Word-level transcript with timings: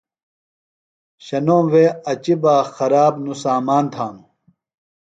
شنوم 1.25 1.65
وے 1.73 1.85
اچیۡ 2.11 2.37
بہ، 2.41 2.55
خراب 2.75 3.13
نوۡ 3.23 3.37
سامان 3.43 3.85
تھانوۡ 3.93 4.27